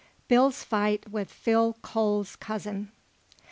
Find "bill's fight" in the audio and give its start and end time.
0.27-1.11